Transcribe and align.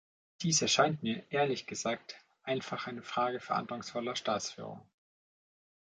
Dies 0.41 0.63
erscheint 0.63 1.03
mir, 1.03 1.23
ehrlich 1.29 1.67
gesagt, 1.67 2.15
einfach 2.41 2.87
eine 2.87 3.03
Frage 3.03 3.39
verantwortungsvoller 3.39 4.15
Staatsführung. 4.15 4.81